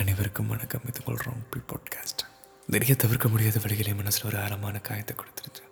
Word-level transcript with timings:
அனைவருக்கும் 0.00 0.46
வணக்கம். 0.46 0.80
இது 0.86 1.00
உங்கள் 1.04 1.26
ராம்பி 1.26 1.60
பாட்காஸ்ட் 1.70 2.22
நிறைய 2.66 2.96
தவிர்க்க 2.96 3.28
முடியாத 3.28 3.60
வழிகளே 3.62 3.92
மனசில் 3.92 4.26
ஒரு 4.26 4.38
ஆழமான 4.38 4.80
காயத்தை 4.80 5.16
கொடுத்துருச்சு 5.16 5.62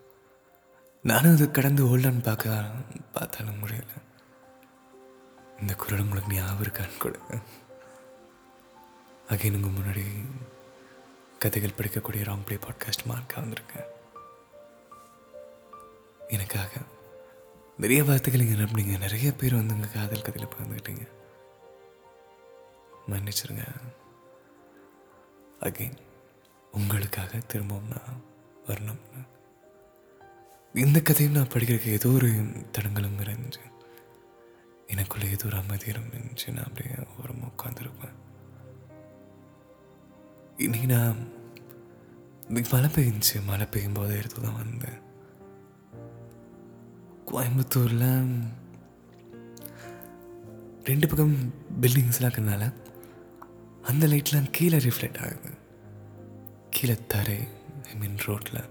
நானும் 1.02 1.34
அது 1.34 1.50
கடந்து 1.50 1.82
ஓடலான்னு 1.84 2.22
பார்க்க 2.22 2.54
பார்த்தாலும் 3.12 3.66
முடியல. 3.66 3.90
இந்த 5.60 5.74
குரல் 5.74 6.00
உங்களுக்கு 6.00 6.34
ஞாபகம் 6.34 6.62
இருக்கான்னு 6.66 6.96
கூட. 6.98 7.18
அகைன் 9.28 9.58
உங்கள் 9.58 9.76
முன்னாடி 9.78 10.06
கதைகள் 11.38 11.76
படிக்கக்கூடிய 11.78 12.22
ராங் 12.28 12.46
பிளே 12.46 12.58
பாட்காஸ்ட் 12.66 13.08
மார்க்காக 13.08 13.42
வந்திருக்கேன். 13.44 13.90
எனக்காக 16.28 16.70
நிறைய 17.78 18.04
வார்த்தைகள் 18.04 18.46
இங்கே 18.46 18.62
நம்பினீங்க. 18.62 18.98
நிறைய 18.98 19.32
பேர் 19.32 19.54
வந்து 19.54 19.74
உங்கள் 19.74 19.92
காதல் 19.92 20.22
கதையில் 20.22 20.54
பகிர்ந்துக்கிட்டீங்க. 20.54 21.06
மன்னிச்சிருங்க. 23.10 23.64
அகைன் 25.60 25.98
உங்களுக்காக 26.72 27.38
திரும்பவும் 27.46 27.88
நான் 27.88 28.20
வரணும்னு 28.66 29.22
இந்த 30.74 31.00
கதையும் 31.00 31.34
நான் 31.34 31.48
படிக்கிறதுக்கு 31.48 31.88
ஏதோ 31.88 32.08
ஒரு 32.08 32.28
தடங்களும் 32.72 33.18
இருந்துச்சு 33.18 33.64
எனக்குள்ள 34.86 35.24
ஏதோ 35.24 35.46
ஒரு 35.46 35.56
அமைதி 35.56 35.92
இருந்துச்சு 35.92 36.52
நான் 36.52 36.64
அப்படியே 36.64 36.94
ஒரு 37.22 37.32
உட்காந்துருப்பேன் 37.32 38.16
இன்னைக்கு 40.56 40.86
நான் 40.86 41.42
மழை 42.70 42.90
பெய்ஞ்சிச்சு 42.90 43.44
மழை 43.46 43.66
பெய்யும் 43.66 43.92
போது 43.92 44.16
எடுத்து 44.16 44.42
தான் 44.42 44.54
வந்தேன். 44.54 45.00
கோயம்புத்தூரில் 47.26 48.42
ரெண்டு 50.84 51.08
பக்கம் 51.08 51.52
பில்டிங்ஸ்லாம் 51.80 52.20
இருக்கிறதுனால 52.20 52.72
அந்த 53.84 54.06
லைட்லாம் 54.06 54.50
கீழே 54.50 54.76
ரிஃப்ளெக்ட் 54.76 55.20
ஆகுது. 55.20 55.50
கீழே 56.70 56.96
தரை 57.08 57.48
ஐ 57.86 57.94
மீன் 57.94 58.16
ரோட்டில் 58.16 58.68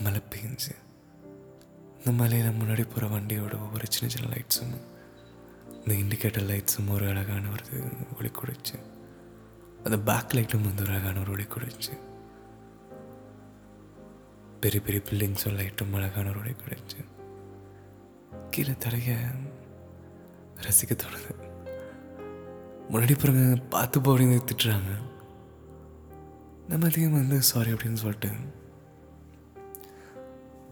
மழை 0.00 0.22
பெஞ்சு 0.30 0.74
இந்த 1.98 2.12
மலையில் 2.12 2.48
முன்னாடி 2.48 2.88
போகிற 2.88 3.06
வண்டியோட 3.06 3.54
ஒவ்வொரு 3.60 3.84
சின்ன 3.88 4.14
சின்ன 4.14 4.34
லைட்ஸும் 4.34 4.80
இந்த 5.78 5.94
இண்டிகேட்டர் 5.94 6.48
லைட்ஸும் 6.50 6.90
ஒரு 6.90 7.08
அழகான 7.08 7.48
ஒரு 7.48 7.82
ஒளி 8.18 8.28
கொடுச்சு. 8.28 8.78
அந்த 9.84 9.98
பேக் 9.98 10.32
லைட்டும் 10.32 10.60
வந்து 10.60 10.82
ஒரு 10.82 10.92
அழகான 10.92 11.20
ஒரு 11.20 11.30
ஒளி 11.30 11.42
கொடுச்சு. 11.42 11.98
பெரிய 14.60 14.80
பெரிய 14.80 15.00
பில்டிங்ஸும் 15.10 15.58
லைட்டும் 15.58 15.92
அழகான 15.92 16.28
ஒரு 16.28 16.38
ஒளி 16.38 16.50
கொடுச்சு. 16.50 17.04
கீழே 18.50 18.70
தரைய 18.70 19.16
ரசிக்க 20.56 20.90
தோணுது. 20.90 21.47
முன்னாடி 22.92 23.14
பிறகு 23.22 23.44
பார்த்து 23.74 24.00
போ 24.00 24.10
அப்படின்னு 24.12 24.46
திட்டுறாங்க. 24.50 24.92
நம்ம 26.70 26.86
அதிகம் 26.90 27.18
வந்து 27.18 27.36
சாரி 27.50 27.70
அப்படின்னு 27.72 28.00
சொல்லிட்டு. 28.02 28.30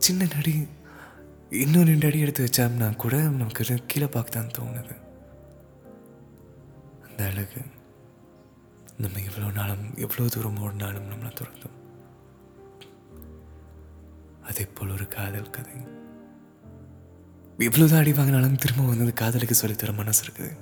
சின்ன 0.06 0.26
நடி 0.34 0.54
இன்னும் 1.62 1.88
ரெண்டு 1.90 2.06
அடி 2.06 2.18
எடுத்து 2.24 2.44
வச்சோம்னா 2.44 2.88
கூட 3.02 3.16
நமக்கு 3.40 3.76
கீழே 3.92 4.08
பார்க்க 4.14 4.36
தான் 4.36 4.54
தோணுது. 4.56 4.94
அந்த 7.06 7.20
அழகு 7.30 7.60
நம்ம 9.02 9.20
எவ்வளோ 9.28 9.48
நாளும் 9.58 9.86
எவ்வளோ 10.04 10.28
தூரம் 10.34 10.60
ஓடினாலும் 10.66 11.10
நம்மளை 11.10 11.32
துறந்தோம் 11.40 11.76
அதே 14.50 14.64
போல் 14.76 14.94
ஒரு 14.96 15.06
காதல் 15.16 15.54
கதை. 15.56 15.76
எவ்வளோதான் 17.68 18.02
அடி 18.02 18.12
வாங்கினாலும் 18.18 18.60
திரும்ப 18.64 18.88
வந்து 18.92 19.20
காதலுக்கு 19.22 19.56
சொல்லித்தர 19.60 19.94
மனசு 20.00 20.22
இருக்குது. 20.24 20.52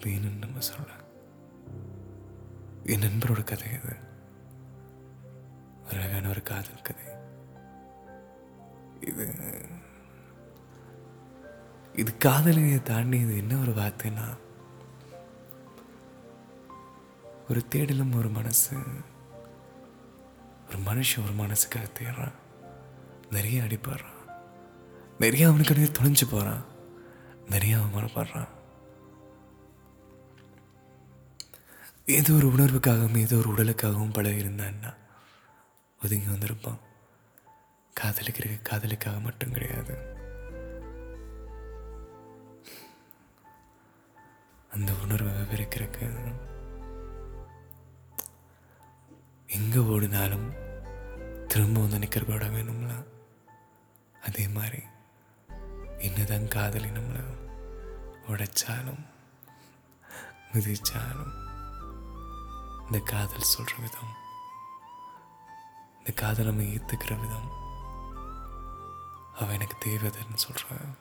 வேணும்னு 0.00 0.38
நம்ம 0.38 0.60
சொல்ல 0.60 0.90
என் 2.84 3.00
நண்பரோட 3.00 3.44
கதை 3.44 3.68
இது. 3.72 3.94
ஒரு 5.86 6.00
அழகான 6.00 6.28
ஒரு 6.28 6.42
காதல் 6.42 6.82
கதை. 6.82 7.04
இது 9.00 9.26
இது 11.94 12.16
காதலியை 12.16 12.82
தாண்டி 12.82 13.18
இது 13.18 13.36
என்ன 13.36 13.56
ஒரு 13.56 13.72
வார்த்தைன்னா 13.72 14.26
ஒரு 17.48 17.64
தேடலும் 17.74 18.16
ஒரு 18.16 18.28
மனசு 18.28 18.76
ஒரு 20.68 20.78
மனுஷன் 20.78 21.24
ஒரு 21.24 21.34
மனசுக்காக 21.38 21.86
தேடுறான். 21.98 22.36
நிறைய 23.30 23.62
அடிப்படுறான் 23.62 24.16
நிறைய 25.18 25.48
அவனுக்கு 25.48 25.74
துணிஞ்சு 25.74 26.26
போகிறான் 26.30 26.64
நிறைய 27.50 27.76
அவமானப்படுறான். 27.76 28.48
ஏதோ 32.08 32.32
ஒரு 32.32 32.46
உணர்வுக்காகவும் 32.46 33.18
ஏதோ 33.18 33.36
ஒரு 33.36 33.48
உடலுக்காகவும் 33.52 34.12
பட 34.12 34.28
இருந்தான்னா 34.28 34.94
ஒதுங்கி 36.00 36.28
வந்திருப்பான் 36.28 36.80
காதலிக்கிற 38.00 38.60
காதலுக்காக 38.62 39.20
மட்டும் 39.20 39.52
கிடையாது. 39.52 39.94
அந்த 44.70 44.92
உணர்வை 45.02 45.32
விவரிக்கிறக்கு 45.32 46.06
எங்கே 49.46 49.78
ஓடினாலும் 49.78 50.48
திரும்ப 51.46 51.80
வந்து 51.80 51.98
நிற்கிறக்கூட 51.98 52.46
வேணும்ல? 52.50 53.06
அதே 54.20 54.48
மாதிரி 54.48 54.82
என்னதான் 55.98 56.48
காதலி 56.48 56.88
நம்மளை 56.88 57.22
உடைச்சாலும் 58.28 59.02
மிதிச்சாலும் 60.52 61.47
இந்த 62.88 63.00
காதல் 63.00 63.52
சொல்கிற 63.54 63.76
விதம் 63.80 64.12
இந்த 65.98 66.10
காதல் 66.14 66.46
நம்ம 66.46 66.62
ஏற்றுக்கிற 66.62 67.12
விதம் 67.20 67.48
அவன் 69.34 69.54
எனக்கு 69.54 69.76
தேவதைன்னு 69.84 70.44
சொல்கிறான் 70.44 70.94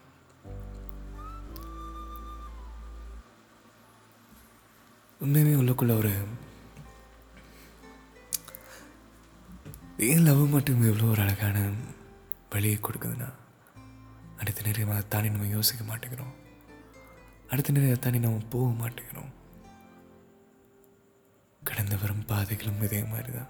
உண்மையுமே 5.21 5.53
உள்ளக்குள்ள 5.61 5.97
ஒரு 5.97 6.11
ஏன் 9.97 10.25
லவ் 10.25 10.43
மட்டும் 10.47 10.83
எவ்வளோ 10.83 11.11
ஒரு 11.11 11.21
அழகான 11.21 11.57
வழியை 12.49 12.77
கொடுக்குதுன்னா 12.77 13.29
அடுத்த 14.37 14.61
நிறைய 14.61 14.91
அதை 14.91 15.03
தாண்டி 15.07 15.29
நம்ம 15.29 15.47
யோசிக்க 15.47 15.83
மாட்டேங்கிறோம். 15.83 16.35
அடுத்த 17.49 17.71
நிறைய 17.71 17.95
அதை 17.95 18.03
தாண்டி 18.03 18.27
நம்ம 18.27 18.45
போக 18.49 18.69
மாட்டேங்கிறோம். 18.81 19.31
கடந்து 21.77 21.99
வரும் 21.99 22.25
பாதைகளும் 22.25 22.81
இதே 22.81 23.03
மாதிரி 23.03 23.31
தான் 23.31 23.49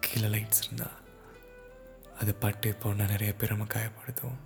கீழே 0.00 0.26
லைட்ஸ் 0.26 0.64
இருந்தால் 0.64 0.96
அது 2.18 2.34
பட்டு 2.34 2.74
போனால் 2.74 3.06
நிறைய 3.06 3.34
பேர் 3.34 3.48
நம்ம 3.48 3.64
காயப்படுத்துவோம். 3.64 4.40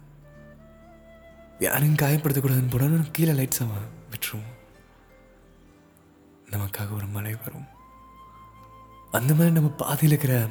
யாரையும் 1.58 1.96
காயப்படுத்தக்கூடாதுன்னு 1.96 2.70
போனாலும் 2.70 3.10
கீழே 3.10 3.32
லைட்ஸ் 3.32 3.62
அவன் 3.62 3.88
விட்டுருவோம். 4.10 4.52
நமக்காக 6.50 6.94
ஒரு 6.94 7.06
மழை 7.06 7.34
வரும். 7.34 7.66
அந்த 9.10 9.34
மாதிரி 9.34 9.54
நம்ம 9.54 9.70
பாதையில் 9.70 10.08
இருக்கிற 10.08 10.46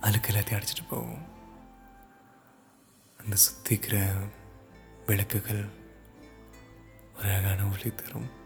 அழுக்கு 0.00 0.32
எல்லாத்தையும் 0.32 0.60
அடிச்சிட்டு 0.60 0.88
போவோம். 0.88 1.26
அந்த 3.20 3.36
சுத்திக்கிற 3.44 4.14
விளக்குகள் 5.06 5.68
ஒரு 7.16 7.28
அழகான 7.28 7.64
ஒளி 7.64 7.94
தரும். 7.94 8.42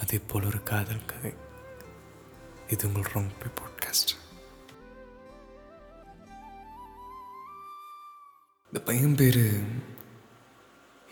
அதே 0.00 0.18
போல் 0.26 0.44
ஒரு 0.44 0.62
காதல் 0.62 1.06
கதை. 1.06 1.32
இது 2.68 2.86
உங்கள் 2.88 3.12
ரொம்ப 3.12 3.50
பாட்காஸ்ட் 3.58 4.12
இந்த 8.72 8.80
பையன் 8.84 9.14
பேர் 9.14 9.42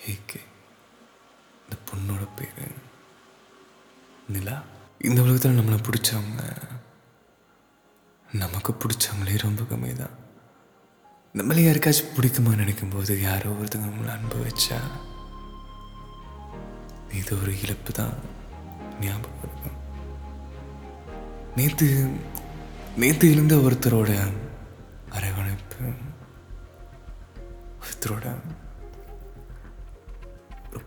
ஏகே 0.06 0.40
இந்த 1.62 1.76
பொண்ணோட 1.88 2.24
பேர் 2.36 2.62
நிலா. 4.28 4.56
இந்த 5.00 5.22
உலகத்தில் 5.22 5.58
நம்மளை 5.58 5.78
பிடிச்சவங்க 5.82 6.42
நமக்கு 8.28 8.72
பிடிச்சவங்களே 8.74 9.36
ரொம்ப 9.38 9.62
கம்மி 9.62 9.92
தான் 9.94 10.16
நம்மளே 11.34 11.62
யாருக்காச்சும் 11.62 12.14
பிடிக்குமா 12.16 12.56
நினைக்கும் 12.56 12.90
போது 12.90 13.20
யாரோ 13.20 13.50
ஒருத்தங்க 13.50 13.88
நம்மளை 13.88 14.10
அன்பு 14.10 14.38
வச்சா 14.44 14.78
இது 17.12 17.40
ஒரு 17.40 17.52
இழப்பு 17.60 17.92
தான் 17.92 18.16
ஞாபகம் 19.00 19.38
இருக்கும் 19.42 19.76
நேற்று 21.56 22.16
நேற்று 22.96 23.30
இருந்த 23.30 23.54
ஒருத்தரோட 23.54 24.32
அரவணைப்பு 25.10 25.84
ஒருத்தரோட 27.82 28.34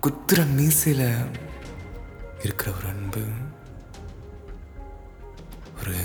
குத்துற 0.02 0.46
மீசையில் 0.58 1.38
இருக்கிற 2.44 2.72
ஒரு 2.72 2.88
அன்பு 2.88 3.24
ஒரு 5.80 5.96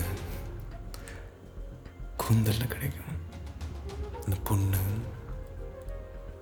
கூந்தல்ல 2.23 2.67
கிடைக்கும். 2.67 3.05
அந்த 4.25 4.37
பொண்ணு 4.45 4.79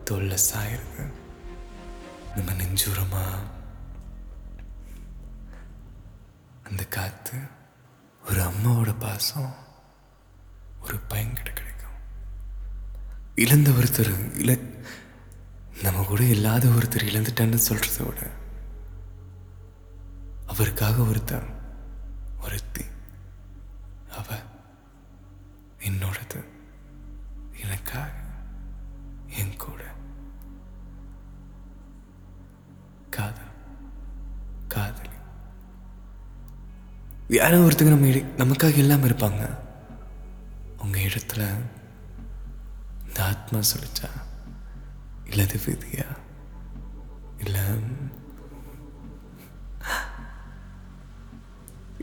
தொல்லை 0.04 0.38
சாயிருக்கு 0.52 1.12
நம்ம 2.36 2.52
நெஞ்சூரமாக 2.52 3.42
அந்த 6.64 6.84
காத்து 6.84 7.32
ஒரு 8.28 8.40
அம்மாவோட 8.40 8.94
பாசம் 8.98 9.54
ஒரு 10.82 10.96
பையன்கிட்ட 11.08 11.52
கிடைக்கும். 11.52 11.96
இழந்த 13.34 13.70
ஒருத்தர் 13.70 14.12
இழ 14.38 14.50
நம்ம 15.82 16.04
கூட 16.04 16.22
இல்லாத 16.22 16.68
ஒருத்தர் 16.68 17.06
இழந்துட்டான்னு 17.10 17.58
சொல்றத 17.68 18.06
விட 18.06 18.30
அவருக்காக 20.46 21.02
ஒருத்தன் 21.02 21.48
ஒருத்தி 22.40 22.84
அவ 24.10 24.38
என்னோடது 25.78 26.44
எனக்காக 27.62 28.12
என் 29.26 29.56
கூட. 29.56 29.82
காதல் 33.10 33.52
காதல். 34.68 35.13
யாரோ 37.28 37.56
ஒருத்தங்க 37.56 37.88
நம்ம 37.88 38.06
இட- 38.06 38.44
நமக்காக 38.44 38.76
இல்லாமல் 38.76 39.10
இருப்பாங்க. 39.10 39.58
அவங்க 40.78 40.98
இடத்துல 40.98 41.54
இந்த 43.06 43.24
ஆத்மா 43.24 43.58
சொல்லிச்சா 43.58 44.10
இல்லது 45.24 45.56
விதியா? 45.56 46.06
இல்லை 47.38 47.60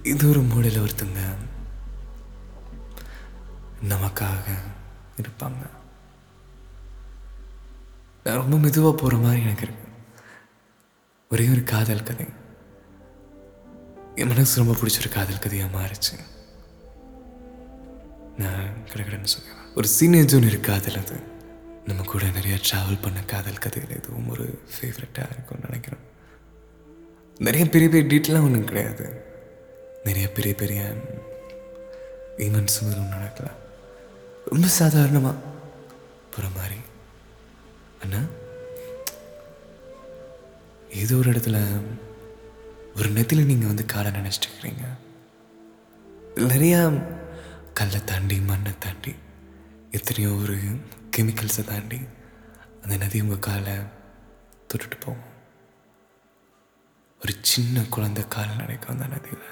இது 0.03 0.29
ஒரு 0.29 0.41
மூலையில் 0.41 0.81
ஒருத்தங்க 0.81 1.35
நமக்காக 3.89 4.57
இருப்பாங்க. 5.21 5.69
நான் 8.23 8.35
ரொம்ப 8.35 8.57
மெதுவாக 8.57 8.95
போகிற 8.95 9.17
மாதிரி 9.17 9.41
எனக்கு 9.41 9.61
இருக்கு. 9.61 9.87
ஒரே 11.29 11.49
ஒரு 11.49 11.63
காதல் 11.63 12.03
கதை. 12.03 12.27
என் 14.21 14.31
மனசு 14.31 14.59
ரொம்ப 14.61 14.73
பிடிச்ச 14.79 14.99
ஒரு 14.99 15.09
காதல் 15.09 15.43
கதையாக 15.43 15.71
மாறிச்சு. 15.77 16.15
நான் 18.37 18.67
கிடக்கிறேன்னு 18.89 19.31
சொல்லுவேன் 19.33 19.61
ஒரு 19.75 19.87
சீனேஜும் 19.97 20.31
ஜூனியர் 20.33 20.59
காதல் 20.59 20.97
அது. 21.03 21.17
நம்ம 21.85 22.03
கூட 22.11 22.23
நிறைய 22.37 22.55
ட்ராவல் 22.67 23.01
பண்ண 23.01 23.19
காதல் 23.23 23.63
கதைகள் 23.63 23.97
எதுவும் 23.97 24.29
ஒரு 24.29 24.45
ஃபேவரட்டாக 24.73 25.31
இருக்கும்னு 25.33 25.67
நினைக்கிறேன் 25.67 26.03
நிறைய 27.47 27.63
பெரிய 27.69 27.89
பெரிய 27.89 28.03
டீட்டெயிலாக 28.11 28.47
ஒன்றும் 28.47 28.69
கிடையாது. 28.71 29.05
நிறைய 30.03 30.27
பெரிய 30.31 30.53
பெரிய 30.61 30.81
ஈவெண்ட்ஸும் 32.37 32.91
எதுவும் 32.91 33.15
நடக்கல 33.15 33.49
ரொம்ப 34.45 34.67
சாதாரணமாக 34.79 35.35
போகிற 36.29 36.47
மாதிரி. 36.57 36.79
அண்ணா 38.01 38.21
ஏதோ 41.01 41.15
ஒரு 41.15 41.29
இடத்துல 41.31 41.57
ஒரு 43.01 43.09
நெத்தில 43.09 43.45
நீங்கள் 43.45 43.67
வந்து 43.67 43.85
காலை 43.85 44.11
நினச்சிட்டு 44.11 44.47
இருக்கிறீங்க 44.47 44.85
நிறையா 46.35 46.79
கல்லை 47.73 48.03
தாண்டி 48.03 48.39
மண்ணை 48.39 48.73
தாண்டி 48.79 49.15
எத்தனையோ 49.91 50.35
ஒரு 50.35 50.55
கெமிக்கல்ஸை 51.17 51.63
தாண்டி 51.63 51.99
அந்த 52.81 52.97
நதி 52.97 53.21
உங்கள் 53.21 53.39
காலை 53.39 53.73
தொட்டுட்டு 54.69 54.97
போகும். 54.99 55.25
ஒரு 57.21 57.33
சின்ன 57.41 57.83
குழந்தை 57.89 58.27
கால் 58.27 58.55
நடக்கும் 58.55 58.89
அந்த 58.89 59.07
நதியில். 59.07 59.49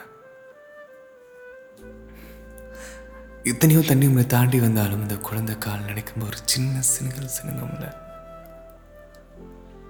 எத்தனையோ 3.43 3.81
தண்ணி 3.81 4.05
உங்களை 4.05 4.27
தாண்டி 4.27 4.59
வந்தாலும் 4.59 5.01
இந்த 5.01 5.17
குழந்தை 5.17 5.57
கால் 5.57 5.83
நினைக்கும் 5.83 6.25
ஒரு 6.25 6.37
சின்ன 6.45 6.81
சினுங்கல் 6.93 7.35
சினுங்கம்ல 7.41 7.95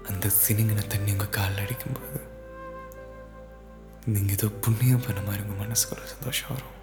அந்த 0.07 0.27
சினுங்கின 0.47 0.87
தண்ணி 0.87 1.11
உங்கள் 1.11 1.29
காலில் 1.29 1.63
அடிக்கும்போது 1.63 2.37
நீங்கள் 4.13 4.35
ஏதோ 4.35 4.47
புண்ணியம் 4.63 5.05
பண்ண 5.05 5.21
மாதிரி 5.21 5.43
உங்கள் 5.43 5.61
மனசுக்குள்ள 5.61 6.05
சந்தோஷம் 6.05 6.51
வரும். 6.51 6.75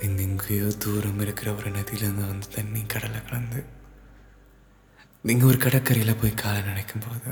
எங்கெங்கேயோ 0.00 0.68
தூரம் 0.76 1.20
இருக்கிற 1.20 1.54
ஒரு 1.54 1.70
நதியிலேருந்து 1.70 2.26
வந்து 2.26 2.48
தண்ணி 2.48 2.86
கடலை 2.86 3.24
கலந்து 3.24 3.60
நீங்கள் 5.24 5.48
ஒரு 5.48 5.58
கடற்கரையில் 5.58 6.20
போய் 6.20 6.34
காலை 6.34 6.62
நினைக்கும் 6.62 7.04
போது 7.06 7.30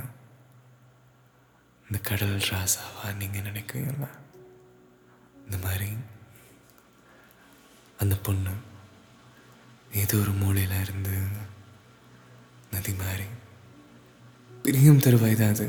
இந்த 1.87 1.99
கடல் 2.01 2.37
ராசாவா 2.51 3.07
நீங்கள் 3.17 3.47
நினைக்குவீங்களா 3.49 4.11
இந்த 5.47 5.59
மாதிரி 5.59 5.89
அந்த 7.99 8.17
பொண்ணு 8.19 8.53
ஏதோ 9.95 10.17
ஒரு 10.17 10.33
மூலையில் 10.33 10.83
இருந்து 10.83 11.15
நதி 12.73 12.93
மாதிரி 12.95 13.27
பிரியும் 14.65 15.01
தருவாய் 15.01 15.35
தான் 15.35 15.49
அது. 15.49 15.67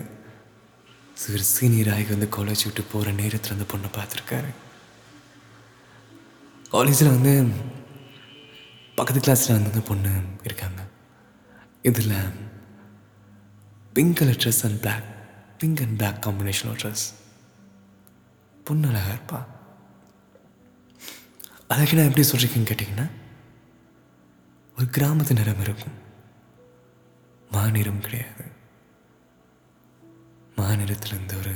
சிறு 1.13 1.44
சீனியர் 1.44 2.08
வந்து 2.10 2.30
காலேஜ் 2.38 2.63
விட்டு 2.63 2.84
போகிற 2.84 3.12
நேரத்தில் 3.12 3.52
அந்த 3.52 3.63
பொண்ணை 3.63 3.90
பார்த்துருக்காரு. 3.92 4.54
காலேஜில் 6.69 7.08
வந்து 7.08 7.48
பக்கத்து 8.96 9.22
கிளாஸில் 9.22 9.52
வந்து 9.52 9.72
அந்த 9.72 9.80
பொண்ணு 9.80 10.22
இருக்காங்க. 10.44 10.88
இதில் 11.81 12.16
pink 13.94 14.16
colour 14.16 14.36
dress 14.36 14.63
and 14.63 14.80
black 14.80 15.04
pink 15.58 15.80
and 15.80 15.98
black 15.98 16.28
combination 16.28 16.75
dress 16.84 17.13
பொண்ணு 18.63 18.88
அழகாக 18.88 19.13
இருப்பா. 19.13 19.46
அழகு 21.68 21.96
நான் 21.96 22.08
எப்படி 22.08 22.28
சொல்கிறீங்கன்னு 22.28 22.72
கேட்டிங்கன்னா 22.72 23.10
ஒரு 24.78 24.88
கிராமத்து 24.92 25.34
நிறம் 25.34 25.62
இருக்கும். 25.62 26.00
மாநிறம் 27.52 28.00
கிடையாது. 28.00 28.50
மாநிறத்தில் 30.81 31.39
ஒரு 31.39 31.51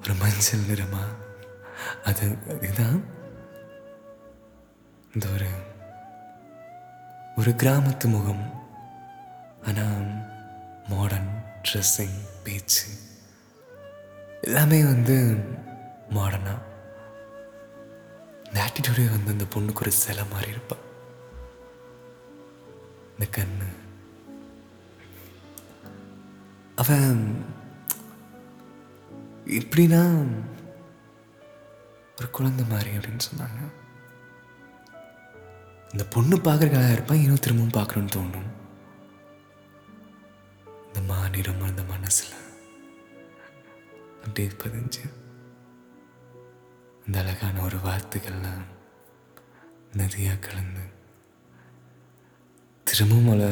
ஒரு 0.00 0.14
மஞ்சள் 0.14 0.64
நிறமா 0.68 1.02
அது 2.04 2.24
இதுதான். 2.60 2.98
இந்த 5.14 5.26
ஒரு 5.34 5.50
ஒரு 7.36 7.50
கிராமத்து 7.62 8.08
முகம். 8.14 8.42
ஆனால் 9.66 10.08
மாடர்ன் 10.88 11.30
ட்ரெஸ்ஸிங் 11.66 12.18
பேச்சு 12.44 12.88
எல்லாமே 14.42 14.80
வந்து 14.84 15.16
மாடர்னாக 16.18 16.74
இந்த 18.46 18.58
ஆட்டிடியூடே 18.66 19.08
வந்து 19.16 19.34
அந்த 19.36 19.48
பொண்ணுக்கு 19.54 19.84
ஒரு 19.86 19.94
சிலை 20.02 20.26
மாதிரி 20.32 20.50
இருப்பான் 20.50 20.84
இந்த 23.12 23.28
கண்ணு 23.38 23.68
அவன் 26.88 27.22
எப்படின்னா 29.58 30.00
ஒரு 32.18 32.28
குழந்தை 32.30 32.64
மாதிரி 32.68 32.90
அப்படின்னு 32.96 33.24
சொன்னாங்க. 33.28 33.60
இந்த 35.92 36.04
பொண்ணு 36.14 36.36
பார்க்குறக்காக 36.36 36.92
இருப்பான் 36.92 37.18
இன்னும் 37.18 37.42
திரும்பவும் 37.46 37.76
பார்க்கணுன்னு 37.78 38.14
தோணும். 38.16 38.48
இந்த 40.86 41.00
மாநிலம் 41.00 41.66
அந்த 41.70 41.82
மனசில் 41.82 42.36
அப்படியே 44.24 44.48
பதிஞ்சு 44.62 45.04
அந்த 47.06 47.18
அழகான 47.22 47.60
ஒரு 47.60 47.76
வார்த்தைகள்லாம் 47.76 48.64
நதியாக 49.92 50.38
கலந்து 50.38 50.86
திரும்பவும் 52.84 53.28
அவளை 53.28 53.50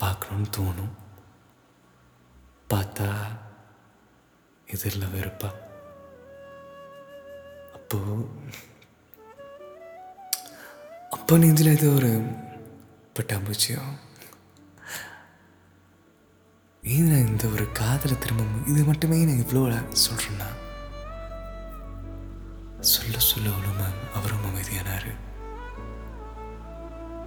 பார்க்கணுன்னு 0.00 0.54
தோணும். 0.56 0.94
பார்த்தா 2.72 3.08
எதிரில் 4.74 5.12
வெறுப்பா. 5.14 5.50
அப்போ 7.76 7.98
அப்போ 11.16 11.36
நெஞ்சில் 11.42 11.74
ஏதோ 11.76 11.88
ஒரு 11.98 12.10
பட்டாம்பூச்சியோ 13.16 13.82
ஏன் 16.82 17.08
நான் 17.10 17.28
இந்த 17.30 17.46
ஒரு 17.54 17.64
காதலை 17.80 18.16
திரும்ப 18.18 18.68
இது 18.72 18.82
மட்டுமே 18.90 19.18
நான் 19.28 19.42
இவ்வளோ 19.44 19.62
சொல்கிறேன்னா 20.06 20.48
சொல்ல 22.92 23.18
சொல்ல 23.30 23.54
அவளும் 23.54 24.02
அவரும் 24.18 24.44
அமைதியானாரு. 24.48 25.12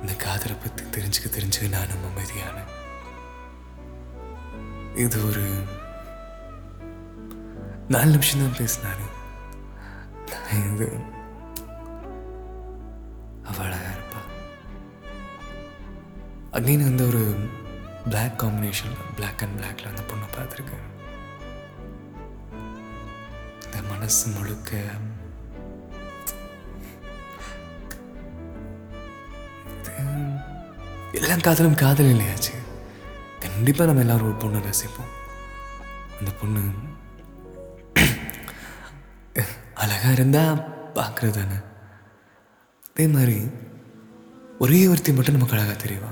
இந்த 0.02 0.14
காதலை 0.26 0.56
பற்றி 0.56 0.84
தெரிஞ்சுக்க 0.96 1.30
தெரிஞ்சுக்க 1.38 1.70
நானும் 1.78 2.06
அமைதியானேன். 2.10 2.72
இது 5.04 5.18
ஒரு 5.28 5.44
நாலு 7.88 8.10
நிமிஷம் 8.10 8.42
தான் 8.44 8.58
பேசினாரு. 8.60 9.06
இது 10.72 10.88
அவள் 13.50 13.78
இருப்பா. 13.92 14.22
அகைன் 16.58 16.88
வந்து 16.90 17.08
ஒரு 17.08 17.24
பிளாக் 18.10 18.38
காம்பினேஷன் 18.44 18.96
பிளாக் 19.16 19.44
அண்ட் 19.48 19.60
பிளாக்ல 19.60 19.92
அந்த 19.92 20.04
பொண்ணை 20.10 20.30
பார்த்துருக்கேன். 20.36 20.86
இந்த 23.66 23.82
மனசு 23.90 24.28
முழுக்க 24.38 24.78
இது 31.12 31.26
எல்லாம் 31.26 31.46
காதலும் 31.50 31.82
காதல் 31.84 32.14
இல்லையாச்சு? 32.16 32.58
கண்டிப்பாக 33.44 33.88
நம்ம 33.90 34.04
எல்லாரும் 34.06 34.28
ஒரு 34.30 34.38
பொண்ணை 34.42 34.60
ரசிப்போம். 34.68 35.12
அந்த 36.20 36.32
பொண்ணு 36.42 36.62
அழகாக 39.84 40.14
இருந்தால் 40.18 40.58
பார்க்குறது 40.98 41.36
தானே? 41.38 41.58
அதே 42.90 43.06
மாதிரி 43.14 43.38
ஒரே 44.64 44.80
ஒருத்தி 44.92 45.12
மட்டும் 45.18 45.38
நமக்கு 45.38 45.56
அழகாக 45.58 45.78
தெரியவா 45.84 46.12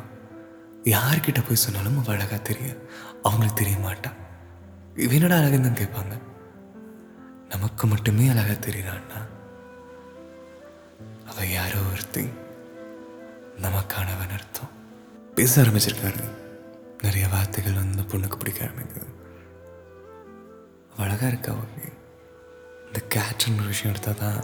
யார்கிட்ட 0.94 1.40
போய் 1.48 1.64
சொன்னாலும் 1.64 1.98
அவள் 2.02 2.16
அழகாக 2.16 2.42
தெரிய 2.50 2.68
அவங்களுக்கு 3.28 3.60
தெரிய 3.62 3.78
மாட்டா. 3.86 4.12
இவனோட 5.06 5.34
அழகுன்னு 5.40 5.68
தான் 5.68 5.80
கேட்பாங்க. 5.82 6.16
நமக்கு 7.54 7.84
மட்டுமே 7.88 8.26
அழகாக 8.34 8.58
தெரியறான்னா 8.68 9.20
அவள் 11.32 11.54
யாரோ 11.58 11.80
ஒருத்தி 11.92 12.26
நமக்கானவன் 13.66 14.36
அர்த்தம். 14.38 14.74
பேச 15.38 15.62
ஆரம்பிச்சிருக்காரு. 15.62 16.26
நிறைய 17.18 17.36
வார்த்தைகள் 17.36 17.74
வந்து 17.74 18.02
பொண்ணுக்கு 18.02 18.38
பிடிக்க 18.38 18.66
ஆரம்பிக்குது. 18.66 19.06
அழகாக 20.98 21.28
இருக்கா 21.28 21.52
ஓகே 21.52 21.94
இந்த 22.86 23.02
கேட்ச்னு 23.16 23.58
ஒரு 23.58 23.68
விஷயம் 23.68 23.96
எடுத்தால் 23.96 24.16
தான் 24.16 24.44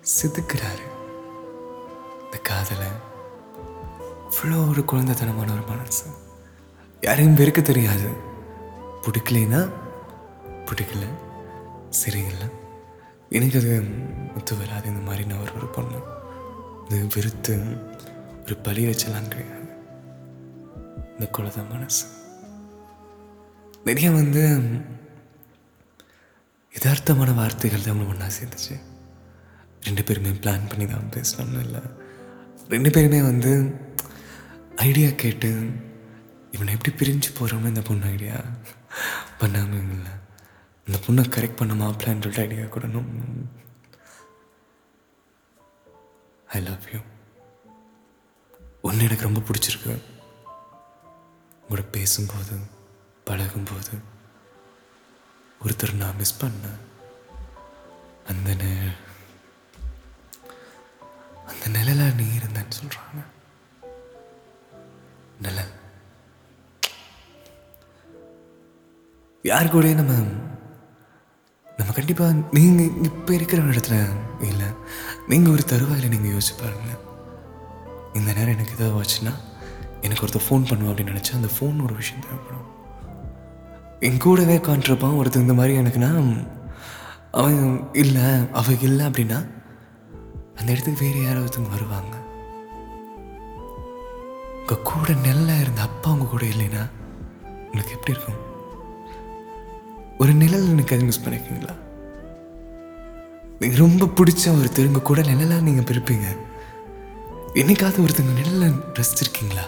சிதுக்கிறாரு. 0.00 0.82
இந்த 2.24 2.38
காதலை. 2.42 2.86
இவ்வளோ 4.30 4.68
ஒரு 4.68 4.82
குழந்தைத்தனமான 4.82 5.52
ஒரு 5.52 5.62
மனசு. 5.68 6.04
யாரையும் 7.00 7.36
வெறுக்க 7.36 7.62
தெரியாது. 7.62 8.08
பிடிக்கலைன்னா 9.02 9.70
பிடிக்கல. 10.64 11.06
சரியில்லை. 11.90 12.46
எனக்கு 13.30 13.58
அது 13.58 13.84
ஒத்து 14.36 14.56
வராது. 14.56 14.88
இந்த 14.88 15.00
மாதிரி 15.00 15.24
நான் 15.24 15.40
ஒரு 15.40 15.56
ஒரு 15.56 15.66
பொண்ணு. 15.66 15.98
இது 16.88 17.06
வெறுத்து 17.14 17.56
ஒரு 18.46 18.56
பழி 18.66 18.82
வச்சலாம் 18.86 19.30
கிடையாது. 19.30 19.70
இந்த 21.12 21.26
குலத 21.36 21.62
மனசு. 21.70 22.04
நிறைய 23.86 24.08
வந்து 24.10 24.42
யதார்த்தமான 26.74 27.34
வார்த்தைகள் 27.38 27.84
தான் 27.84 27.92
நம்மளை 27.92 28.10
ஒன்றா 28.12 28.28
சேர்ந்துச்சு 28.36 28.74
ரெண்டு 29.86 30.02
பேருமே 30.08 30.32
பிளான் 30.44 30.68
பண்ணி 30.70 30.86
தான் 30.92 31.10
பேசணும்னு 31.16 31.62
இல்லை. 31.66 31.82
ரெண்டு 32.74 32.90
பேருமே 32.96 33.20
வந்து 33.30 33.52
ஐடியா 34.88 35.10
கேட்டு 35.22 35.50
இவனை 36.54 36.76
எப்படி 36.76 36.94
பிரிஞ்சு 37.00 37.32
போகிறோம்னு 37.38 37.72
இந்த 37.72 37.82
பொண்ணு 37.88 38.12
ஐடியா 38.14 38.36
பண்ணாமல் 39.42 39.90
இல்லை. 39.96 40.14
இந்த 40.86 40.98
பொண்ணை 41.06 41.24
கரெக்ட் 41.36 41.60
பண்ண 41.60 41.74
மாப்பிள்ளான்னு 41.82 42.24
சொல்லிட்டு 42.24 42.46
ஐடியா 42.46 42.66
கொடுணும் 42.76 43.10
ஐ 46.56 46.60
லவ் 46.70 46.88
யூ 46.94 47.00
பொண்ணு 48.96 49.10
எனக்கு 49.10 49.32
ரொம்ப 49.32 49.40
பிடிச்சிருக்கு. 49.40 50.02
உங்களோட 51.68 51.84
பேசும்போது 51.90 52.58
பழகும்போது 53.24 53.90
ஒருத்தர் 55.64 55.94
நான் 55.94 56.16
மிஸ் 56.16 56.44
பண்ணேன். 56.44 56.78
அந்த 58.26 58.54
நே- 58.54 58.96
அந்த 61.46 61.78
நிழலா 61.78 62.14
நீ 62.14 62.24
இருந்தேன்னு 62.24 62.72
சொல்றாங்க. 62.82 63.24
நிழல். 65.40 65.70
யார் 69.42 69.76
கூடயும் 69.76 69.94
நம்ம 69.94 70.12
நம்ம 71.76 71.92
கண்டிப்பாக 71.92 72.34
நீங்கள் 72.50 73.02
இப்போ 73.02 73.34
இருக்கிற 73.34 73.62
இடத்துல 73.62 74.16
இல்லை. 74.40 74.66
நீங்கள் 75.28 75.52
ஒரு 75.52 75.64
தருவாயில் 75.64 76.08
நீங்கள் 76.08 76.30
யோசிச்சு 76.30 76.58
பாருங்களேன். 76.58 77.14
இந்த 78.18 78.32
நேரம் 78.36 78.54
எனக்கு 78.56 78.74
ஏதாவது 78.78 78.96
ஆச்சுன்னா 79.00 79.34
எனக்கு 80.00 80.24
ஒருத்தர் 80.26 80.46
ஃபோன் 80.46 80.66
பண்ணுவோம் 80.68 80.92
அப்படின்னு 80.92 81.14
நினச்சா 81.14 81.34
அந்த 81.38 81.48
ஃபோன் 81.56 81.84
ஒரு 81.84 81.94
விஷயம் 81.94 82.24
தேவைப்படும். 82.26 82.66
என் 84.00 84.22
கூடவே 84.24 84.56
காண்ட்ருப்பான் 84.58 85.18
ஒருத்தர் 85.20 85.44
இந்த 85.46 85.54
மாதிரி 85.54 85.78
எனக்குன்னா 85.78 86.10
அவன் 87.32 87.88
இல்லை 87.92 88.26
அவ 88.52 88.72
இல்லை 88.80 89.06
அப்படின்னா 89.06 89.38
அந்த 90.58 90.72
இடத்துக்கு 90.72 91.04
வேறு 91.04 91.24
யாரோ 91.24 91.38
ஒருத்தவங்க 91.38 91.74
வருவாங்க. 91.76 92.14
உங்கள் 94.60 94.82
கூட 94.82 95.12
நிழலாக 95.24 95.60
இருந்த 95.60 95.80
அப்பா 95.88 96.10
உங்கள் 96.10 96.32
கூட 96.34 96.44
இல்லைன்னா 96.44 96.84
உங்களுக்கு 97.64 97.96
எப்படி 97.96 98.14
இருக்கும்? 98.14 98.40
ஒரு 100.18 100.32
நிழல் 100.32 100.68
எனக்கு 100.68 100.94
அது 100.96 101.04
மிஸ் 101.04 101.24
பண்ணிருக்கீங்களா? 101.24 101.74
நீங்க 103.60 103.76
ரொம்ப 103.76 104.04
பிடிச்ச 104.18 104.44
ஒருத்தர் 104.58 104.86
உங்கள் 104.86 105.08
கூட 105.10 105.20
நிழலாக 105.22 105.60
நீங்கள் 105.60 105.88
பிரிப்பீங்க. 105.90 106.28
என்னைக்காவது 107.60 108.02
ஒருத்தங்க 108.04 108.32
நிழல 108.38 108.64
ரசிச்சிருக்கீங்களா? 108.96 109.62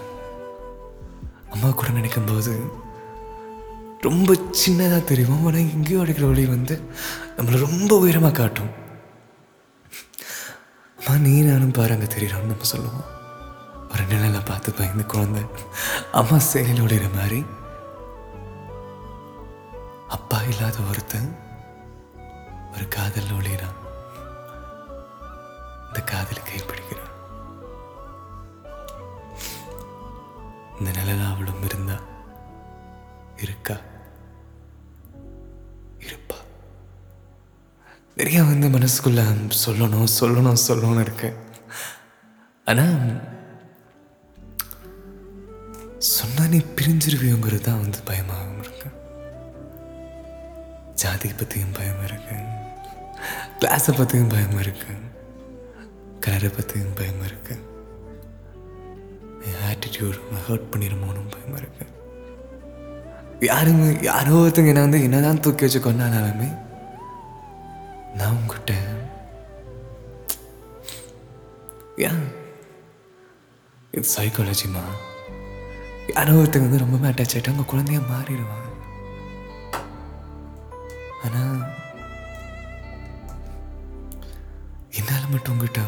அம்மா 1.52 1.68
கூட 1.71 1.88
நினைக்கும் 1.99 2.26
போது 2.30 2.54
ரொம்ப 4.07 4.35
சின்னதாக 4.62 4.99
தெரியும். 5.11 5.47
ஆனால் 5.47 5.71
எங்கேயோ 5.75 6.00
அடிக்கிற 6.02 6.26
ஒளி 6.33 6.45
வந்து 6.54 6.75
நம்மளை 7.37 7.59
ரொம்ப 7.66 7.90
உயரமாக 8.02 8.37
காட்டும். 8.40 8.71
அம்மா 10.99 11.14
நீ 11.25 11.33
நானும் 11.49 11.75
பாரு 11.78 11.97
அங்கே 11.97 12.28
நம்ம 12.35 12.68
சொல்லுவோம். 12.73 13.09
ஒரு 13.92 14.04
நிழலை 14.12 14.42
பார்த்து 14.50 14.78
பயந்து 14.78 15.07
குழந்தை 15.14 15.42
அம்மா 16.21 16.38
செயல் 16.52 16.85
உடையிற 16.87 17.09
மாதிரி 17.18 17.40
அப்பா 20.16 20.38
இல்லாத 20.52 20.78
ஒருத்தன் 20.90 21.30
ஒரு 22.75 22.87
காதல் 22.97 23.37
ஒளிகிறான் 23.38 23.78
இந்த 25.87 26.00
காதலை 26.12 26.42
கைப்பிடிக்கிறான். 26.50 27.07
இந்த 30.78 30.90
நிலையில் 30.90 31.26
அவளும் 31.26 31.62
இருந்தா 31.62 32.00
இருக்கா? 33.37 33.76
இருப்பா. 35.99 36.37
நிறைய 38.16 38.42
வந்து 38.42 38.68
மனசுக்குள்ள 38.68 39.50
சொல்லணும் 39.66 40.06
சொல்லணும் 40.20 40.56
சொல்லணும்னு 40.68 41.00
இருக்கு 41.00 41.37
ஆனா 42.64 42.82
சொன்னா 45.99 46.47
நீ 46.47 46.58
பிரிஞ்சிருவியோங்கிறது 46.58 47.61
தான் 47.61 47.80
வந்து 47.80 48.02
பயமாகவும் 48.02 48.58
இருக்கு. 48.58 48.90
ஜாதி 50.94 51.32
பற்றியும் 51.32 51.73
பயம் 51.73 52.04
இருக்கு. 52.04 52.37
கிளாஸை 53.61 53.97
பற்றியும் 53.97 54.28
பயம் 54.28 54.58
இருக்கு. 54.58 54.94
கலரை 56.20 56.49
பற்றியும் 56.49 56.94
பயம் 56.94 57.25
இருக்கு. 57.25 57.76
என் 59.99 60.11
ஆட்டிடியூட் 60.11 60.45
ஹர்ட் 60.49 60.71
பண்ணிடுமோன்னு 60.73 61.23
பயமாக 61.35 61.61
இருக்கு. 61.62 61.85
யாருங்க 63.49 63.85
யாரோ 64.09 64.33
ஒருத்தங்க 64.43 64.71
என்ன 64.73 64.85
வந்து 64.87 65.00
என்ன 65.07 65.21
தான் 65.25 65.40
தூக்கி 65.45 65.64
வச்சு 65.64 65.81
கொண்டானாலுமே 65.87 66.49
நான் 68.19 68.37
உங்ககிட்ட 68.37 68.73
ஏன்? 72.09 72.23
இது 73.97 74.07
சைக்காலஜிமா 74.17 74.85
யாரோ 76.14 76.35
ஒருத்தங்க 76.40 76.67
வந்து 76.69 76.83
ரொம்பவே 76.85 77.11
அட்டாச் 77.11 77.35
ஆகிட்டு 77.35 77.52
அவங்க 77.52 77.67
குழந்தைய 77.73 78.00
மாறிடுவாங்க. 78.12 78.64
ஆனால் 81.25 81.59
என்னால் 84.99 85.33
மட்டும் 85.35 85.55
உங்ககிட்ட 85.55 85.81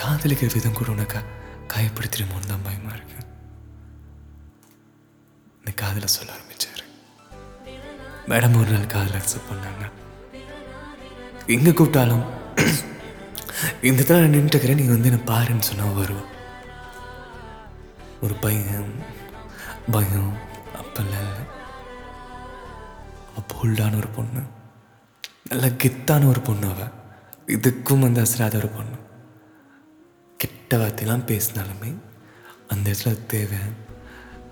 காதலிக்கிற 0.00 0.54
விதம் 0.54 0.72
கூட 0.72 0.90
உனக்கு 0.90 1.18
காயப்படுத்திடுமோன்னு 1.74 2.46
தான் 2.46 2.62
பயமா 2.62 2.90
இருக்கு. 2.90 3.18
இந்த 5.58 5.72
காதலை 5.74 6.08
சொல்ல 6.08 6.32
ஆரம்பிச்சாரு. 6.32 6.82
மேடம் 8.28 8.60
ஒரு 8.60 8.70
நாள் 8.70 8.86
காதல் 8.86 9.20
அக்செப்ட் 9.20 9.48
பண்ணாங்க. 9.50 9.84
எங்க 11.46 11.70
கூப்பிட்டாலும் 11.70 12.24
இந்த 13.82 14.02
இடத்துல 14.02 14.20
நான் 14.20 14.34
நின்றுக்கிறேன் 14.36 14.74
நீ 14.74 14.84
வந்து 14.84 15.10
என்ன 15.10 15.22
பாருன்னு 15.26 15.66
சொன்னால் 15.68 15.94
வருவோம் 15.94 16.30
ஒரு 18.22 18.34
பையன் 18.34 18.94
பயம் 19.90 20.32
அப்பல்ல 20.80 21.16
இல்லை. 21.20 21.44
போல்டான 23.52 23.96
ஒரு 23.96 24.08
பொண்ணு. 24.08 24.40
நல்ல 25.48 25.66
கெத்தான 25.68 26.28
ஒரு 26.28 26.40
பொண்ணு 26.40 26.68
அவள் 26.70 26.92
இதுக்கும் 27.46 28.04
வந்து 28.06 28.20
அசராத 28.20 28.56
ஒரு 28.56 28.68
பொண்ணு. 28.68 28.96
கெட்ட 30.68 30.84
வார்த்தையெல்லாம் 30.84 31.26
பேசினாலுமே 31.26 31.94
அந்த 32.68 32.90
இடத்துல 32.90 33.26
தேவை. 33.26 33.58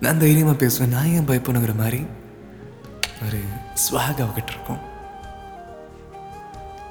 நான் 0.01 0.19
தைரியமாக 0.19 0.57
பேசுவேன். 0.57 0.89
நான் 0.89 1.05
ஏன் 1.05 1.29
பயப்பணுங்கிற 1.29 1.75
மாதிரி 1.75 2.07
ஒரு 3.25 3.43
ஸ்வாக் 3.75 4.23
அவகிட்ட 4.23 4.51
இருக்கும். 4.51 4.79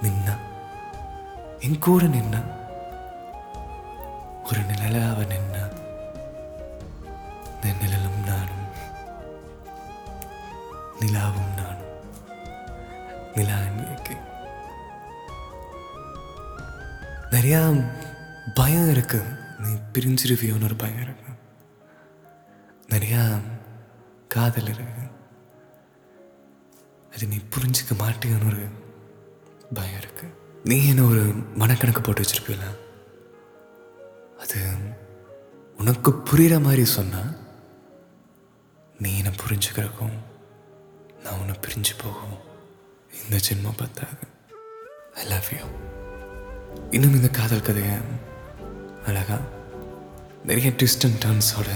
நின்னா. 0.02 0.38
என் 1.60 1.80
கூட 1.80 2.04
நின்னா. 2.04 2.44
ஒரு 4.44 4.60
நிழல 4.60 5.10
அவ 5.10 5.24
நின்னா. 5.24 5.72
இந்த 7.54 7.76
நிழலும் 7.82 8.24
நானும். 8.26 8.72
நிலாவும் 11.00 11.62
நானும். 11.62 11.92
நிலா 13.36 13.56
நிறையா 17.32 17.92
பயம் 18.54 18.90
இருக்கு. 18.90 19.22
நீ 19.58 19.70
பிரிஞ்சிருவியோன்னு 19.94 20.64
ஒரு 20.64 20.76
பயம் 20.76 21.02
இருக்கு. 21.02 21.32
நிறையா 22.90 23.42
காதல் 24.28 24.64
இருக்கு. 24.64 25.02
அது 27.14 27.28
நீ 27.28 27.38
புரிஞ்சுக்க 27.38 27.94
மாட்டேன்னு 27.94 28.46
ஒரு 28.46 28.68
பயம் 29.74 29.98
இருக்கு. 29.98 30.34
நீ 30.64 30.88
என்ன 30.88 31.02
ஒரு 31.02 31.22
மனக்கணக்கு 31.58 32.04
போட்டு 32.04 32.22
வச்சிருப்பீல 32.22 32.62
அது 34.40 34.66
உனக்கு 35.78 36.12
புரிகிற 36.12 36.62
மாதிரி 36.62 36.86
சொன்னா 36.86 37.22
நீ 39.00 39.18
என்னை 39.18 39.32
புரிஞ்சுக்கிறக்கும் 39.32 40.18
நான் 41.24 41.40
உன்னை 41.40 41.56
பிரிஞ்சு 41.56 41.94
போகும். 41.98 42.38
இந்த 43.24 43.44
ஜென்மம் 43.50 43.78
பத்தாது. 43.78 44.28
ஐ 45.14 45.26
லவ் 45.26 45.44
யூ 45.60 45.66
இன்னும் 46.92 47.14
இந்த 47.14 47.30
காதல் 47.30 47.62
கதையை 47.62 47.96
அழகாக 49.06 49.42
நிறைய 50.44 50.70
ட்விஸ்ட் 50.70 51.04
அண்ட் 51.04 51.24
டர்ன்ஸோட 51.24 51.70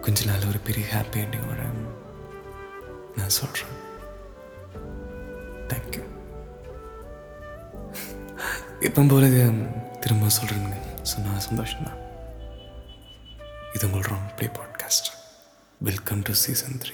கொஞ்ச 0.00 0.24
நாள் 0.24 0.48
ஒரு 0.48 0.58
பெரிய 0.58 0.86
ஹாப்பி 0.92 1.16
எண்டிங்கோட 1.16 1.62
நான் 3.16 3.28
சொல்கிறேன் 3.28 3.74
தேங்க்யூ 5.68 6.04
இப்போ 8.80 9.02
போல 9.02 9.26
திரும்ப 10.00 10.26
சொல்கிறேங்க 10.26 10.76
சொன்னால் 11.02 11.42
சந்தோஷம்தான். 11.52 11.98
இது 13.74 13.86
உங்களோட 13.86 14.36
play 14.36 14.48
podcast 14.48 15.10
welcome 15.78 16.22
to 16.22 16.32
season 16.32 16.78
three 16.78 16.92